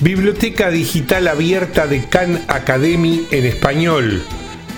Biblioteca 0.00 0.70
Digital 0.70 1.26
Abierta 1.26 1.88
de 1.88 2.04
Khan 2.04 2.40
Academy 2.46 3.26
en 3.32 3.44
español. 3.44 4.22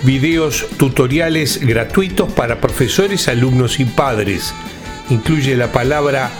Videos 0.01 0.65
tutoriales 0.77 1.59
gratuitos 1.63 2.31
para 2.33 2.59
profesores, 2.59 3.27
alumnos 3.27 3.79
y 3.79 3.85
padres. 3.85 4.51
Incluye 5.11 5.55
la 5.55 5.71
palabra 5.71 6.31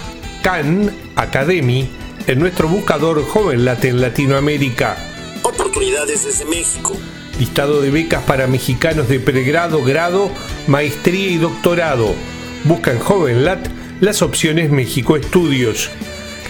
Khan 0.42 0.92
Academy 1.16 1.92
en 2.26 2.40
nuestro 2.40 2.68
buscador 2.68 3.24
JovenLat 3.24 3.86
en 3.86 4.02
Latinoamérica. 4.02 4.98
Oportunidades 5.44 6.26
desde 6.26 6.46
México. 6.46 6.98
Listado 7.38 7.82
de 7.82 7.92
becas 7.92 8.24
para 8.24 8.48
mexicanos 8.48 9.08
de 9.08 9.20
pregrado, 9.20 9.84
grado, 9.84 10.32
maestría 10.66 11.30
y 11.30 11.38
doctorado. 11.38 12.16
Busca 12.64 12.92
en 12.92 13.00
JovenLat 13.00 13.68
las 14.00 14.24
opciones 14.24 14.72
México 14.72 15.18
Estudios 15.18 15.92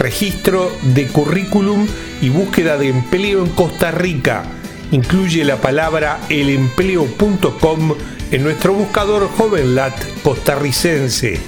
registro 0.02 0.76
de 0.82 1.08
currículum 1.08 1.88
y 2.22 2.30
búsqueda 2.30 2.78
de 2.78 2.90
empleo 2.90 3.46
en 3.46 3.52
Costa 3.52 3.92
Rica. 3.92 4.44
Incluye 4.92 5.46
la 5.46 5.58
palabra 5.58 6.20
elempleo.com 6.28 7.94
en 8.32 8.44
nuestro 8.44 8.74
buscador 8.74 9.30
JovenLat 9.30 9.94
costarricense. 10.24 11.40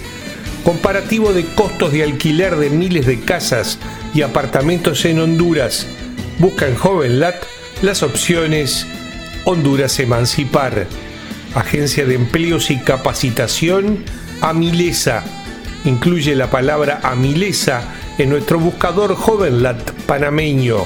Comparativo 0.64 1.34
de 1.34 1.46
costos 1.46 1.92
de 1.92 2.04
alquiler 2.04 2.56
de 2.56 2.70
miles 2.70 3.08
de 3.08 3.20
casas 3.22 3.80
y 4.14 4.22
apartamentos 4.22 5.04
en 5.06 5.20
Honduras. 5.20 5.88
Busca 6.38 6.68
en 6.68 6.76
JovenLat 6.76 7.44
las 7.82 8.04
opciones 8.04 8.86
Honduras 9.46 10.00
Emancipar. 10.00 10.86
Agencia 11.56 12.06
de 12.06 12.16
Empleos 12.16 12.70
y 12.70 12.78
Capacitación 12.78 14.06
Amilesa. 14.42 15.24
Incluye 15.86 16.36
la 16.36 16.50
palabra 16.50 17.02
Amilesa 17.04 17.84
en 18.18 18.30
nuestro 18.30 18.60
buscador 18.60 19.16
JovenLat 19.16 19.92
panameño. 20.06 20.86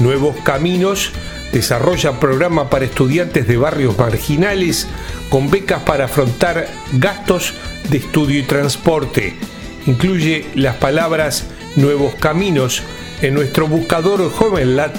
Nuevos 0.00 0.36
Caminos 0.44 1.10
desarrolla 1.52 2.18
programa 2.18 2.70
para 2.70 2.84
estudiantes 2.84 3.46
de 3.46 3.56
barrios 3.56 3.96
marginales 3.98 4.86
con 5.28 5.50
becas 5.50 5.82
para 5.82 6.06
afrontar 6.06 6.68
gastos 6.92 7.54
de 7.90 7.98
estudio 7.98 8.40
y 8.40 8.42
transporte. 8.42 9.34
Incluye 9.86 10.46
las 10.54 10.76
palabras 10.76 11.46
Nuevos 11.76 12.14
Caminos 12.14 12.82
en 13.22 13.34
nuestro 13.34 13.66
buscador 13.66 14.30
JovenLat 14.30 14.94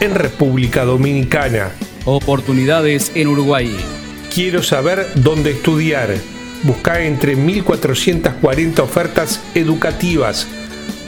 en 0.00 0.14
República 0.14 0.84
Dominicana. 0.84 1.70
Oportunidades 2.04 3.12
en 3.14 3.28
Uruguay. 3.28 3.76
Quiero 4.34 4.62
saber 4.62 5.06
dónde 5.14 5.52
estudiar. 5.52 6.14
Busca 6.64 7.02
entre 7.02 7.36
1440 7.36 8.82
ofertas 8.82 9.40
educativas 9.54 10.46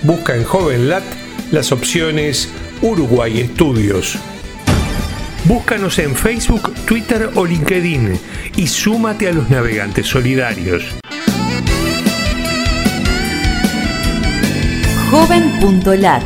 Busca 0.05 0.37
en 0.37 0.45
JovenLat 0.45 1.03
las 1.51 1.73
opciones 1.73 2.51
Uruguay 2.83 3.41
Estudios. 3.41 4.19
Búscanos 5.47 5.99
en 5.99 6.15
Facebook, 6.15 6.75
Twitter 6.85 7.31
o 7.35 7.47
LinkedIn 7.47 8.21
y 8.55 8.67
súmate 8.67 9.29
a 9.29 9.33
los 9.33 9.49
navegantes 9.49 10.07
solidarios. 10.07 10.85
Joven.lat 15.11 16.23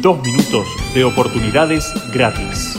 Dos 0.00 0.22
minutos 0.22 0.68
de 0.94 1.04
oportunidades 1.04 1.92
gratis. 2.12 2.78